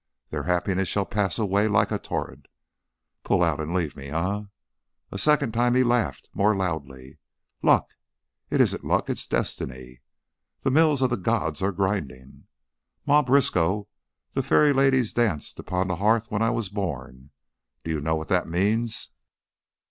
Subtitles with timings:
[0.31, 2.47] Their happiness shall pass away like a torrent.'
[3.23, 4.41] Pull out and leave me, eh?"
[5.11, 7.19] A second time he laughed, more loudly.
[7.61, 7.87] "Luck?
[8.49, 10.01] It isn't luck, it's Destiny.
[10.61, 12.45] The mills of the Gods are grinding.
[13.05, 13.87] Ma Briskow,
[14.33, 17.29] the fairy ladies danced upon the hearth when I was born.
[17.83, 19.11] Do you know what that means?"